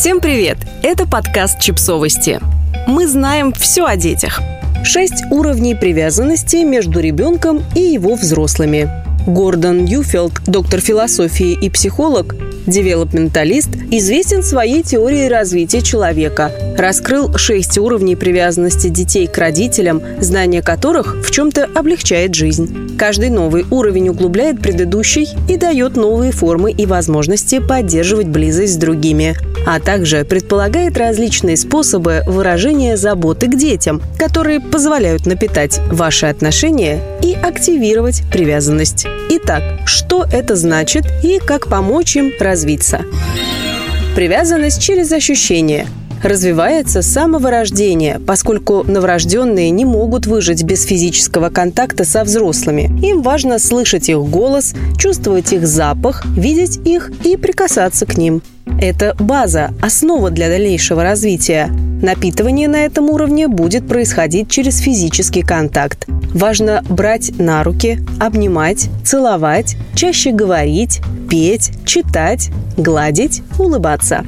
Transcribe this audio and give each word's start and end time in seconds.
Всем 0.00 0.22
привет! 0.22 0.56
Это 0.82 1.06
подкаст 1.06 1.60
«Чипсовости». 1.60 2.40
Мы 2.86 3.06
знаем 3.06 3.52
все 3.52 3.84
о 3.84 3.96
детях. 3.96 4.40
Шесть 4.82 5.24
уровней 5.30 5.74
привязанности 5.74 6.64
между 6.64 7.00
ребенком 7.00 7.62
и 7.74 7.80
его 7.80 8.14
взрослыми. 8.14 8.88
Гордон 9.26 9.84
Ньюфилд, 9.84 10.40
доктор 10.46 10.80
философии 10.80 11.52
и 11.52 11.68
психолог, 11.68 12.34
девелопменталист, 12.70 13.68
известен 13.90 14.42
своей 14.42 14.82
теорией 14.82 15.28
развития 15.28 15.82
человека. 15.82 16.50
Раскрыл 16.78 17.36
шесть 17.36 17.76
уровней 17.76 18.16
привязанности 18.16 18.88
детей 18.88 19.26
к 19.26 19.36
родителям, 19.36 20.02
знание 20.20 20.62
которых 20.62 21.16
в 21.22 21.30
чем-то 21.30 21.68
облегчает 21.74 22.34
жизнь. 22.34 22.96
Каждый 22.96 23.30
новый 23.30 23.66
уровень 23.70 24.08
углубляет 24.08 24.60
предыдущий 24.60 25.28
и 25.48 25.56
дает 25.56 25.96
новые 25.96 26.32
формы 26.32 26.72
и 26.72 26.86
возможности 26.86 27.58
поддерживать 27.58 28.28
близость 28.28 28.74
с 28.74 28.76
другими 28.76 29.36
а 29.66 29.80
также 29.80 30.24
предполагает 30.24 30.96
различные 30.96 31.56
способы 31.56 32.22
выражения 32.26 32.96
заботы 32.96 33.46
к 33.46 33.56
детям, 33.56 34.00
которые 34.18 34.60
позволяют 34.60 35.26
напитать 35.26 35.80
ваши 35.90 36.26
отношения 36.26 37.00
и 37.22 37.29
активировать 37.50 38.22
привязанность. 38.32 39.06
Итак, 39.28 39.62
что 39.84 40.24
это 40.32 40.56
значит 40.56 41.04
и 41.22 41.38
как 41.38 41.68
помочь 41.68 42.16
им 42.16 42.32
развиться? 42.40 43.02
Привязанность 44.14 44.80
через 44.80 45.12
ощущения– 45.12 45.86
развивается 46.22 47.02
с 47.02 47.06
самого 47.06 47.50
рождения, 47.50 48.20
поскольку 48.26 48.84
новорожденные 48.84 49.70
не 49.70 49.84
могут 49.84 50.26
выжить 50.26 50.62
без 50.62 50.84
физического 50.84 51.50
контакта 51.50 52.04
со 52.04 52.24
взрослыми. 52.24 52.90
Им 53.04 53.22
важно 53.22 53.58
слышать 53.58 54.08
их 54.08 54.18
голос, 54.18 54.74
чувствовать 54.98 55.52
их 55.52 55.66
запах, 55.66 56.24
видеть 56.26 56.80
их 56.86 57.10
и 57.24 57.36
прикасаться 57.36 58.06
к 58.06 58.16
ним. 58.16 58.42
Это 58.80 59.16
база, 59.18 59.70
основа 59.80 60.30
для 60.30 60.48
дальнейшего 60.48 61.02
развития. 61.02 61.70
Напитывание 62.02 62.68
на 62.68 62.84
этом 62.84 63.10
уровне 63.10 63.46
будет 63.48 63.86
происходить 63.86 64.50
через 64.50 64.78
физический 64.78 65.42
контакт. 65.42 66.06
Важно 66.34 66.82
брать 66.88 67.38
на 67.38 67.62
руки, 67.62 67.98
обнимать, 68.18 68.88
целовать, 69.04 69.76
чаще 69.94 70.32
говорить, 70.32 71.00
петь, 71.28 71.72
читать, 71.84 72.50
гладить, 72.76 73.42
улыбаться. 73.58 74.24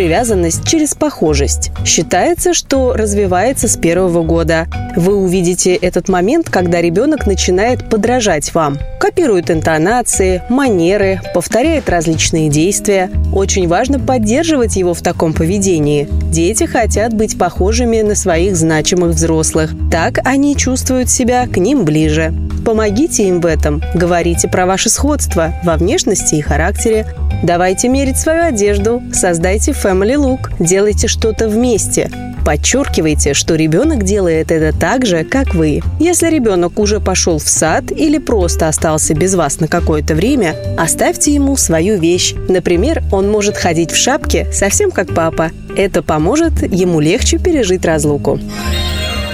Привязанность 0.00 0.66
через 0.66 0.94
похожесть. 0.94 1.72
Считается, 1.84 2.54
что 2.54 2.94
развивается 2.94 3.68
с 3.68 3.76
первого 3.76 4.22
года. 4.22 4.66
Вы 4.96 5.14
увидите 5.14 5.74
этот 5.74 6.08
момент, 6.08 6.48
когда 6.48 6.80
ребенок 6.80 7.26
начинает 7.26 7.90
подражать 7.90 8.54
вам. 8.54 8.78
Копирует 8.98 9.50
интонации, 9.50 10.42
манеры, 10.48 11.20
повторяет 11.34 11.90
различные 11.90 12.48
действия. 12.48 13.10
Очень 13.34 13.68
важно 13.68 14.00
поддерживать 14.00 14.76
его 14.76 14.94
в 14.94 15.02
таком 15.02 15.34
поведении. 15.34 16.08
Дети 16.32 16.64
хотят 16.64 17.12
быть 17.12 17.36
похожими 17.36 18.00
на 18.00 18.14
своих 18.14 18.56
значимых 18.56 19.10
взрослых. 19.10 19.74
Так 19.92 20.20
они 20.24 20.56
чувствуют 20.56 21.10
себя 21.10 21.46
к 21.46 21.58
ним 21.58 21.84
ближе. 21.84 22.32
Помогите 22.64 23.28
им 23.28 23.42
в 23.42 23.46
этом. 23.46 23.82
Говорите 23.94 24.48
про 24.48 24.64
ваше 24.64 24.88
сходство 24.88 25.52
во 25.62 25.76
внешности 25.76 26.36
и 26.36 26.40
характере. 26.40 27.04
Давайте 27.42 27.88
мерить 27.88 28.18
свою 28.18 28.44
одежду, 28.44 29.02
создайте 29.12 29.72
family 29.72 30.14
look, 30.14 30.52
делайте 30.58 31.08
что-то 31.08 31.48
вместе. 31.48 32.10
Подчеркивайте, 32.44 33.34
что 33.34 33.54
ребенок 33.54 34.02
делает 34.02 34.50
это 34.50 34.76
так 34.78 35.06
же, 35.06 35.24
как 35.24 35.54
вы. 35.54 35.82
Если 35.98 36.28
ребенок 36.28 36.78
уже 36.78 37.00
пошел 37.00 37.38
в 37.38 37.48
сад 37.48 37.90
или 37.90 38.18
просто 38.18 38.68
остался 38.68 39.14
без 39.14 39.34
вас 39.34 39.60
на 39.60 39.68
какое-то 39.68 40.14
время, 40.14 40.54
оставьте 40.76 41.32
ему 41.32 41.56
свою 41.56 41.98
вещь. 41.98 42.34
Например, 42.48 43.02
он 43.12 43.30
может 43.30 43.56
ходить 43.56 43.90
в 43.90 43.96
шапке, 43.96 44.46
совсем 44.52 44.90
как 44.90 45.14
папа. 45.14 45.50
Это 45.76 46.02
поможет 46.02 46.62
ему 46.62 47.00
легче 47.00 47.38
пережить 47.38 47.84
разлуку. 47.84 48.38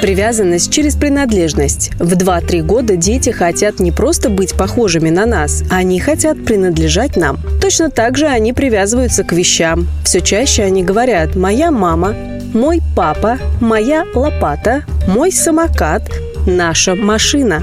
Привязанность 0.01 0.71
через 0.71 0.95
принадлежность. 0.95 1.91
В 1.99 2.13
2-3 2.13 2.63
года 2.63 2.97
дети 2.97 3.31
хотят 3.31 3.81
не 3.81 3.91
просто 3.91 4.29
быть 4.29 4.55
похожими 4.55 5.11
на 5.11 5.27
нас, 5.27 5.63
они 5.71 5.99
хотят 6.01 6.45
принадлежать 6.45 7.17
нам. 7.17 7.39
Точно 7.61 7.91
так 7.91 8.17
же 8.17 8.27
они 8.27 8.53
привязываются 8.53 9.25
к 9.25 9.33
вещам. 9.33 9.89
Все 10.05 10.21
чаще 10.21 10.63
они 10.63 10.85
говорят 10.85 11.35
«моя 11.35 11.71
мама», 11.71 12.15
«мой 12.53 12.81
папа», 12.95 13.39
«моя 13.61 14.05
лопата», 14.15 14.85
«мой 15.09 15.33
самокат», 15.33 16.03
«наша 16.47 16.95
машина». 16.95 17.63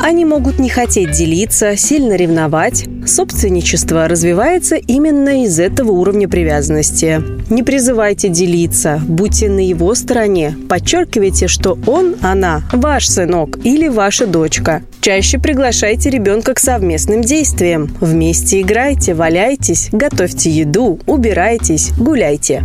Они 0.00 0.24
могут 0.24 0.58
не 0.58 0.68
хотеть 0.68 1.12
делиться, 1.12 1.76
сильно 1.76 2.14
ревновать. 2.14 2.86
Собственничество 3.06 4.08
развивается 4.08 4.76
именно 4.76 5.44
из 5.44 5.60
этого 5.60 5.92
уровня 5.92 6.28
привязанности. 6.28 7.22
Не 7.50 7.62
призывайте 7.62 8.28
делиться, 8.28 9.00
будьте 9.06 9.48
на 9.50 9.66
его 9.66 9.94
стороне. 9.94 10.56
Подчеркивайте, 10.68 11.46
что 11.46 11.78
он, 11.86 12.16
она, 12.22 12.62
ваш 12.72 13.06
сынок 13.06 13.58
или 13.64 13.88
ваша 13.88 14.26
дочка. 14.26 14.82
Чаще 15.00 15.38
приглашайте 15.38 16.08
ребенка 16.08 16.54
к 16.54 16.58
совместным 16.58 17.20
действиям. 17.20 17.94
Вместе 18.00 18.62
играйте, 18.62 19.14
валяйтесь, 19.14 19.88
готовьте 19.92 20.50
еду, 20.50 20.98
убирайтесь, 21.06 21.92
гуляйте. 21.98 22.64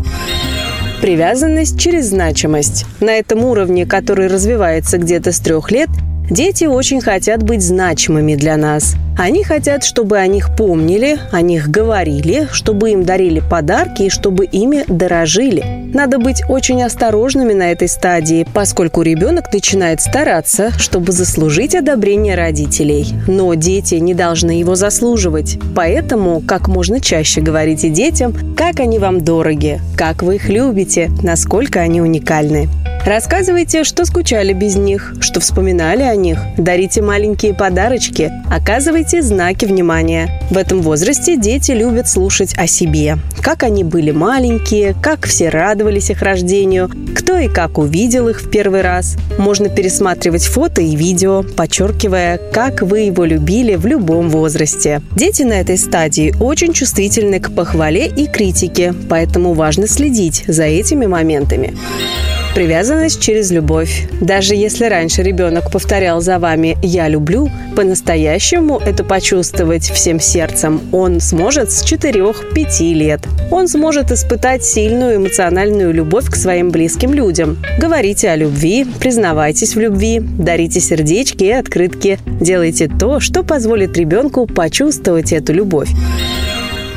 Привязанность 1.02 1.80
через 1.80 2.10
значимость. 2.10 2.86
На 3.00 3.12
этом 3.12 3.44
уровне, 3.46 3.86
который 3.86 4.28
развивается 4.28 4.98
где-то 4.98 5.32
с 5.32 5.40
трех 5.40 5.72
лет, 5.72 5.90
Дети 6.30 6.66
очень 6.66 7.02
хотят 7.02 7.42
быть 7.42 7.64
значимыми 7.64 8.36
для 8.36 8.56
нас. 8.56 8.96
Они 9.18 9.44
хотят, 9.44 9.84
чтобы 9.84 10.18
о 10.18 10.28
них 10.28 10.56
помнили, 10.56 11.18
о 11.32 11.42
них 11.42 11.70
говорили, 11.70 12.48
чтобы 12.54 12.92
им 12.92 13.04
дарили 13.04 13.42
подарки 13.42 14.04
и 14.04 14.10
чтобы 14.10 14.46
ими 14.46 14.86
дорожили. 14.88 15.92
Надо 15.94 16.20
быть 16.20 16.44
очень 16.48 16.84
осторожными 16.84 17.54
на 17.54 17.72
этой 17.72 17.90
стадии, 17.90 18.48
поскольку 18.54 19.02
ребенок 19.02 19.52
начинает 19.52 20.02
стараться, 20.02 20.72
чтобы 20.78 21.12
заслужить 21.12 21.76
одобрение 21.76 22.36
родителей. 22.36 23.08
Но 23.28 23.54
дети 23.56 23.96
не 23.96 24.14
должны 24.14 24.52
его 24.52 24.76
заслуживать. 24.76 25.58
Поэтому 25.76 26.42
как 26.42 26.68
можно 26.68 27.02
чаще 27.02 27.42
говорите 27.42 27.90
детям, 27.90 28.34
как 28.56 28.80
они 28.80 29.00
вам 29.00 29.22
дороги, 29.22 29.82
как 29.98 30.22
вы 30.22 30.36
их 30.36 30.48
любите, 30.48 31.10
насколько 31.24 31.82
они 31.82 32.02
уникальны. 32.02 32.70
Рассказывайте, 33.10 33.84
что 33.86 34.06
скучали 34.06 34.54
без 34.54 34.76
них, 34.76 35.16
что 35.20 35.40
вспоминали 35.40 36.04
о 36.04 36.16
них. 36.16 36.38
Дарите 36.60 37.02
маленькие 37.02 37.56
подарочки, 37.56 38.32
оказывайте 38.52 39.24
знаки 39.24 39.66
внимания. 39.66 40.40
В 40.52 40.58
этом 40.58 40.84
возрасте 40.84 41.36
дети 41.36 41.72
любят 41.72 42.08
слушать 42.08 42.54
о 42.56 42.68
себе. 42.68 43.18
Как 43.42 43.64
они 43.64 43.84
были 43.84 44.12
маленькие, 44.12 44.94
как 45.02 45.26
все 45.26 45.50
радовались 45.50 46.12
их 46.12 46.22
рождению, 46.22 46.92
кто 47.16 47.40
и 47.40 47.48
как 47.48 47.80
увидел 47.80 48.28
их 48.28 48.44
в 48.44 48.52
первый 48.52 48.84
раз. 48.84 49.18
Можно 49.40 49.70
пересматривать 49.70 50.44
фото 50.44 50.82
и 50.82 50.96
видео, 50.96 51.42
подчеркивая, 51.42 52.38
как 52.38 52.84
вы 52.84 53.00
его 53.00 53.26
любили 53.26 53.74
в 53.74 53.88
любом 53.88 54.30
возрасте. 54.30 55.02
Дети 55.16 55.42
на 55.42 55.54
этой 55.54 55.80
стадии 55.80 56.36
очень 56.40 56.74
чувствительны 56.74 57.40
к 57.40 57.56
похвале 57.56 58.06
и 58.06 58.28
критике, 58.28 58.94
поэтому 59.10 59.54
важно 59.54 59.88
следить 59.88 60.44
за 60.46 60.66
этими 60.66 61.08
моментами. 61.08 61.74
Привязанность 62.56 63.22
через 63.22 63.52
любовь. 63.52 64.08
Даже 64.20 64.56
если 64.56 64.86
раньше 64.86 65.22
ребенок 65.22 65.72
повторял 65.72 66.20
за 66.20 66.40
вами 66.40 66.78
«я 66.82 67.08
люблю», 67.08 67.50
по-настоящему 67.76 68.80
это 68.80 69.04
почувствовать 69.04 69.90
всем 69.90 70.20
сердцем 70.20 70.82
он 70.92 71.22
сможет 71.22 71.72
с 71.72 71.84
4-5 71.86 72.94
лет. 72.94 73.22
Он 73.52 73.68
сможет 73.68 74.12
испытать 74.12 74.66
сильную 74.66 75.18
эмоциональную 75.18 75.94
любовь 75.94 76.30
к 76.30 76.36
своим 76.36 76.72
близким 76.72 77.14
людям. 77.14 77.58
Говорите 77.78 78.30
о 78.30 78.36
любви, 78.36 78.86
признавайтесь 79.00 79.76
в 79.76 79.80
любви, 79.80 80.20
дарите 80.20 80.80
сердечки 80.80 81.46
и 81.46 81.52
открытки. 81.52 82.20
Делайте 82.26 82.90
то, 82.90 83.20
что 83.20 83.44
позволит 83.44 83.96
ребенку 83.98 84.46
почувствовать 84.46 85.32
эту 85.32 85.54
любовь. 85.54 85.90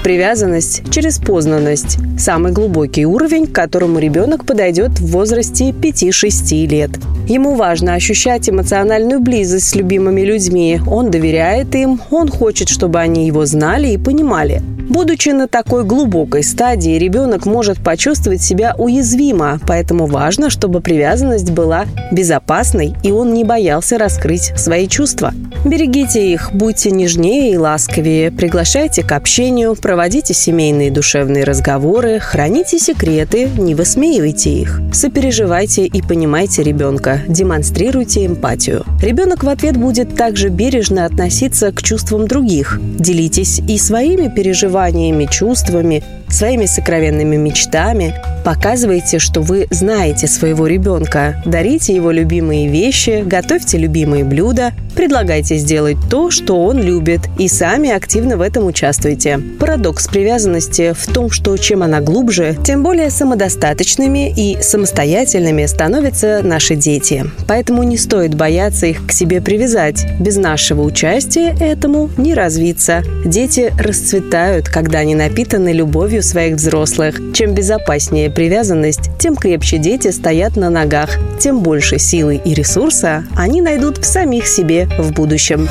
Привязанность 0.03 0.83
через 0.91 1.19
познанность– 1.19 1.99
самый 2.19 2.51
глубокий 2.51 3.07
уровень, 3.07 3.47
к 3.47 3.53
которому 3.53 4.01
ребенок 4.01 4.45
подойдет 4.45 4.99
в 4.99 5.13
возрасте 5.13 5.71
5-6 5.71 6.67
лет. 6.67 6.91
Ему 7.29 7.55
важно 7.55 7.95
ощущать 7.95 8.51
эмоциональную 8.51 9.21
близость 9.21 9.69
с 9.69 9.77
любимыми 9.77 10.23
людьми. 10.23 10.81
Он 10.89 11.13
доверяет 11.13 11.77
им, 11.77 12.01
он 12.11 12.29
хочет, 12.29 12.69
чтобы 12.69 12.99
они 12.99 13.29
его 13.29 13.47
знали 13.47 13.93
и 13.93 13.99
понимали. 13.99 14.61
Будучи 14.89 15.31
на 15.31 15.47
такой 15.47 15.85
глубокой 15.85 16.43
стадии, 16.43 16.99
ребенок 16.99 17.47
может 17.47 17.83
почувствовать 17.83 18.43
себя 18.43 18.75
уязвимо, 18.77 19.61
поэтому 19.67 20.07
важно, 20.07 20.51
чтобы 20.51 20.81
привязанность 20.81 21.51
была 21.51 21.87
безопасной 22.11 22.95
и 23.03 23.13
он 23.13 23.33
не 23.33 23.45
боялся 23.45 23.97
раскрыть 23.97 24.53
свои 24.57 24.89
чувства. 24.89 25.33
Берегите 25.65 26.33
их, 26.33 26.51
будьте 26.53 26.91
нежнее 26.91 27.53
и 27.53 27.57
ласковее, 27.57 28.33
приглашайте 28.33 29.05
к 29.05 29.13
общению, 29.13 29.77
проводите 29.93 30.33
семейные 30.33 30.91
душевные 30.91 31.45
разговоры, 31.45 32.19
храните 32.19 32.79
секреты, 32.79 33.51
не 33.59 33.75
высмеивайте 33.75 34.49
их. 34.49 34.81
Сопереживайте 34.91 35.85
и 35.85 36.01
понимайте 36.01 36.63
ребенка, 36.63 37.21
демонстрируйте 37.29 38.25
эмпатию. 38.25 38.87
Ребенок 39.03 39.45
в 39.45 39.51
ответ 39.51 39.77
будет 39.77 40.17
также 40.17 40.49
бережно 40.49 41.05
относиться 41.05 41.73
к 41.73 41.83
чувствам 41.83 42.27
других. 42.27 42.81
Делитесь 42.81 43.59
и 43.69 43.77
своими 43.77 44.35
переживаниями, 44.35 45.29
чувствами, 45.31 46.03
своими 46.31 46.65
сокровенными 46.65 47.37
мечтами. 47.37 48.15
Показывайте, 48.45 49.19
что 49.19 49.41
вы 49.41 49.67
знаете 49.71 50.27
своего 50.27 50.67
ребенка. 50.67 51.41
Дарите 51.47 51.95
его 51.95 52.11
любимые 52.11 52.69
вещи, 52.69 53.23
готовьте 53.25 53.79
любимые 53.79 54.25
блюда, 54.25 54.73
предлагайте 54.97 55.57
сделать 55.57 55.97
то, 56.11 56.31
что 56.31 56.65
он 56.65 56.81
любит, 56.83 57.21
и 57.39 57.49
сами 57.49 57.91
активно 57.91 58.37
в 58.37 58.41
этом 58.41 58.67
участвуйте. 58.67 59.41
Парадокс 59.61 60.09
привязанности 60.09 60.93
в 60.93 61.07
том, 61.13 61.31
что 61.31 61.57
чем 61.57 61.83
она 61.83 62.01
глубже, 62.01 62.57
тем 62.65 62.83
более 62.83 63.11
самодостаточными 63.11 64.33
и 64.37 64.61
самостоятельными 64.61 65.67
становятся 65.67 66.41
наши 66.43 66.75
дети. 66.75 67.25
Поэтому 67.47 67.83
не 67.85 67.97
стоит 67.97 68.35
бояться 68.35 68.87
их 68.87 69.07
к 69.07 69.13
себе 69.13 69.41
привязать. 69.41 70.05
Без 70.19 70.37
нашего 70.37 70.83
участия 70.83 71.55
этому 71.61 72.11
не 72.17 72.35
развиться. 72.35 73.03
Дети 73.25 73.73
расцветают, 73.79 74.69
когда 74.69 74.99
они 74.99 75.15
напитаны 75.15 75.73
любовью 75.73 76.23
своих 76.23 76.57
взрослых. 76.57 77.21
Чем 77.35 77.55
безопаснее 77.55 78.32
привязанность, 78.35 79.11
тем 79.19 79.37
крепче 79.37 79.79
дети 79.79 80.11
стоят 80.11 80.57
на 80.57 80.71
ногах, 80.71 81.19
тем 81.39 81.61
больше 81.61 81.99
силы 81.99 82.41
и 82.45 82.55
ресурса 82.55 83.25
они 83.37 83.61
найдут 83.61 83.99
в 83.99 84.05
самих 84.05 84.47
себе 84.47 84.89
в 84.99 85.13
будущем. 85.13 85.69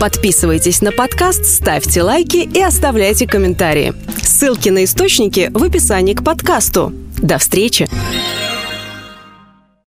Подписывайтесь 0.00 0.80
на 0.80 0.92
подкаст, 0.92 1.44
ставьте 1.44 2.02
лайки 2.02 2.38
и 2.38 2.62
оставляйте 2.62 3.26
комментарии. 3.26 3.92
Ссылки 4.22 4.70
на 4.70 4.84
источники 4.84 5.50
в 5.52 5.62
описании 5.62 6.14
к 6.14 6.24
подкасту. 6.24 6.92
До 7.20 7.36
встречи! 7.36 7.86